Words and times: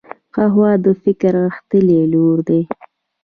قهوه 0.35 0.71
د 0.85 0.87
فکر 1.03 1.33
غښتلي 1.43 1.99
لوری 2.11 2.43
دی 2.47 2.61